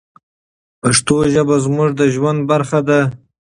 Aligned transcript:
پښتو 0.81 1.15
ژبه 1.33 1.55
زموږ 1.65 1.89
د 1.99 2.01
ژوند 2.13 2.39
برخه 2.51 2.79
ده. 2.87 2.99